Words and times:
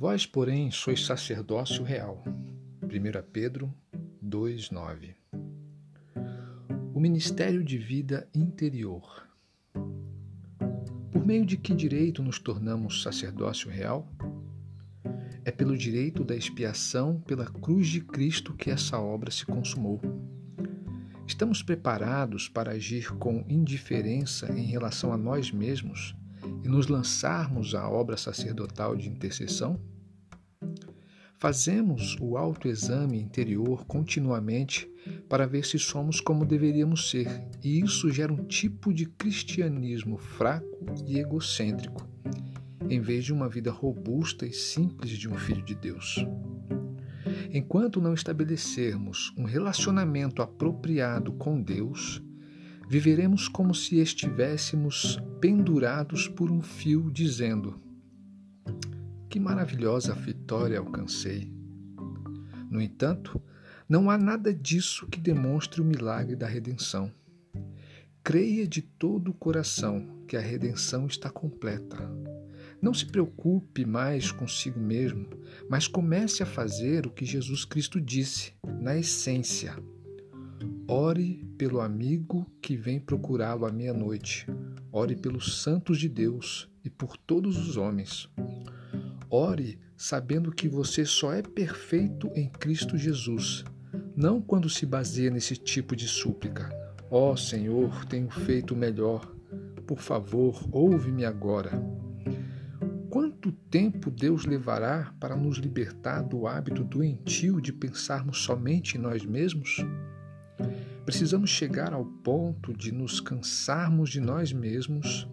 Vós, 0.00 0.24
porém, 0.24 0.70
sois 0.70 1.04
sacerdócio 1.04 1.84
real. 1.84 2.24
1 2.82 2.88
Pedro 3.30 3.70
2,9 4.24 5.14
O 6.94 6.98
ministério 6.98 7.62
de 7.62 7.76
vida 7.76 8.26
interior. 8.34 9.28
Por 11.12 11.26
meio 11.26 11.44
de 11.44 11.58
que 11.58 11.74
direito 11.74 12.22
nos 12.22 12.38
tornamos 12.38 13.02
sacerdócio 13.02 13.70
real? 13.70 14.10
É 15.44 15.50
pelo 15.50 15.76
direito 15.76 16.24
da 16.24 16.34
expiação 16.34 17.20
pela 17.20 17.44
cruz 17.44 17.86
de 17.86 18.00
Cristo 18.00 18.54
que 18.54 18.70
essa 18.70 18.98
obra 18.98 19.30
se 19.30 19.44
consumou. 19.44 20.00
Estamos 21.26 21.62
preparados 21.62 22.48
para 22.48 22.70
agir 22.70 23.12
com 23.18 23.44
indiferença 23.46 24.50
em 24.50 24.64
relação 24.64 25.12
a 25.12 25.18
nós 25.18 25.52
mesmos 25.52 26.16
e 26.64 26.68
nos 26.68 26.88
lançarmos 26.88 27.74
à 27.74 27.88
obra 27.88 28.16
sacerdotal 28.16 28.96
de 28.96 29.08
intercessão? 29.08 29.80
Fazemos 31.38 32.18
o 32.20 32.36
autoexame 32.36 33.18
interior 33.18 33.86
continuamente 33.86 34.86
para 35.26 35.46
ver 35.46 35.64
se 35.64 35.78
somos 35.78 36.20
como 36.20 36.44
deveríamos 36.44 37.08
ser, 37.08 37.26
e 37.64 37.80
isso 37.80 38.10
gera 38.10 38.30
um 38.30 38.44
tipo 38.44 38.92
de 38.92 39.06
cristianismo 39.06 40.18
fraco 40.18 40.84
e 41.06 41.18
egocêntrico, 41.18 42.06
em 42.90 43.00
vez 43.00 43.24
de 43.24 43.32
uma 43.32 43.48
vida 43.48 43.70
robusta 43.70 44.46
e 44.46 44.52
simples 44.52 45.12
de 45.12 45.30
um 45.30 45.34
filho 45.34 45.64
de 45.64 45.74
Deus. 45.74 46.16
Enquanto 47.52 48.02
não 48.02 48.12
estabelecermos 48.12 49.32
um 49.36 49.44
relacionamento 49.44 50.42
apropriado 50.42 51.32
com 51.32 51.60
Deus, 51.60 52.22
viveremos 52.90 53.46
como 53.46 53.72
se 53.72 54.00
estivéssemos 54.00 55.16
pendurados 55.40 56.26
por 56.26 56.50
um 56.50 56.60
fio, 56.60 57.08
dizendo: 57.08 57.80
que 59.28 59.38
maravilhosa 59.38 60.12
vitória 60.12 60.76
alcancei! 60.76 61.54
No 62.68 62.82
entanto, 62.82 63.40
não 63.88 64.10
há 64.10 64.18
nada 64.18 64.52
disso 64.52 65.06
que 65.06 65.20
demonstre 65.20 65.80
o 65.80 65.84
milagre 65.84 66.34
da 66.34 66.48
redenção. 66.48 67.12
Creia 68.24 68.66
de 68.66 68.82
todo 68.82 69.30
o 69.30 69.34
coração 69.34 70.24
que 70.26 70.36
a 70.36 70.40
redenção 70.40 71.06
está 71.06 71.30
completa. 71.30 71.96
Não 72.82 72.92
se 72.92 73.06
preocupe 73.06 73.84
mais 73.84 74.32
consigo 74.32 74.80
mesmo, 74.80 75.28
mas 75.68 75.86
comece 75.86 76.42
a 76.42 76.46
fazer 76.46 77.06
o 77.06 77.10
que 77.10 77.24
Jesus 77.24 77.64
Cristo 77.64 78.00
disse, 78.00 78.52
na 78.80 78.98
essência. 78.98 79.76
Ore 80.86 81.44
pelo 81.56 81.80
amigo 81.80 82.46
que 82.60 82.76
vem 82.76 82.98
procurá-lo 82.98 83.64
à 83.64 83.72
meia-noite. 83.72 84.46
Ore 84.92 85.14
pelos 85.14 85.62
santos 85.62 85.98
de 85.98 86.08
Deus 86.08 86.68
e 86.84 86.90
por 86.90 87.16
todos 87.16 87.56
os 87.56 87.76
homens. 87.76 88.28
Ore 89.30 89.78
sabendo 89.96 90.50
que 90.50 90.68
você 90.68 91.04
só 91.04 91.32
é 91.32 91.42
perfeito 91.42 92.30
em 92.34 92.48
Cristo 92.48 92.96
Jesus, 92.96 93.64
não 94.16 94.40
quando 94.40 94.68
se 94.68 94.84
baseia 94.84 95.30
nesse 95.30 95.56
tipo 95.56 95.94
de 95.94 96.08
súplica. 96.08 96.68
Ó 97.10 97.32
oh, 97.32 97.36
Senhor, 97.36 98.04
tenho 98.06 98.30
feito 98.30 98.74
melhor. 98.74 99.34
Por 99.86 99.98
favor, 99.98 100.66
ouve-me 100.72 101.24
agora. 101.24 101.70
Quanto 103.08 103.50
tempo 103.50 104.10
Deus 104.10 104.44
levará 104.44 105.12
para 105.18 105.36
nos 105.36 105.58
libertar 105.58 106.22
do 106.22 106.46
hábito 106.46 106.84
doentio 106.84 107.60
de 107.60 107.72
pensarmos 107.72 108.38
somente 108.38 108.96
em 108.96 109.00
nós 109.00 109.24
mesmos? 109.24 109.84
Precisamos 111.04 111.50
chegar 111.50 111.92
ao 111.92 112.04
ponto 112.04 112.72
de 112.72 112.92
nos 112.92 113.20
cansarmos 113.20 114.10
de 114.10 114.20
nós 114.20 114.52
mesmos 114.52 115.28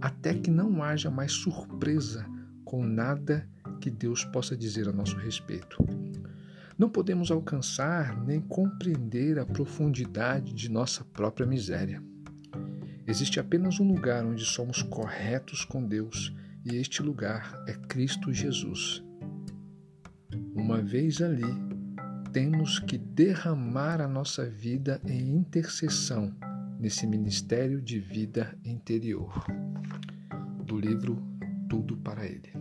até 0.00 0.34
que 0.34 0.50
não 0.50 0.82
haja 0.82 1.10
mais 1.10 1.32
surpresa 1.32 2.26
com 2.64 2.84
nada 2.84 3.48
que 3.80 3.90
Deus 3.90 4.24
possa 4.24 4.56
dizer 4.56 4.88
a 4.88 4.92
nosso 4.92 5.16
respeito. 5.16 5.76
Não 6.78 6.90
podemos 6.90 7.30
alcançar 7.30 8.22
nem 8.24 8.40
compreender 8.40 9.38
a 9.38 9.46
profundidade 9.46 10.52
de 10.52 10.70
nossa 10.70 11.04
própria 11.04 11.46
miséria. 11.46 12.02
Existe 13.06 13.40
apenas 13.40 13.80
um 13.80 13.86
lugar 13.86 14.24
onde 14.26 14.44
somos 14.44 14.82
corretos 14.82 15.64
com 15.64 15.82
Deus, 15.86 16.34
e 16.64 16.76
este 16.76 17.02
lugar 17.02 17.64
é 17.66 17.72
Cristo 17.72 18.32
Jesus. 18.32 19.02
Uma 20.54 20.82
vez 20.82 21.22
ali, 21.22 21.44
temos 22.36 22.78
que 22.78 22.98
derramar 22.98 23.98
a 23.98 24.06
nossa 24.06 24.44
vida 24.44 25.00
em 25.06 25.34
intercessão 25.36 26.36
nesse 26.78 27.06
ministério 27.06 27.80
de 27.80 27.98
vida 27.98 28.54
interior. 28.62 29.42
Do 30.62 30.78
livro 30.78 31.16
tudo 31.66 31.96
para 31.96 32.26
Ele. 32.26 32.52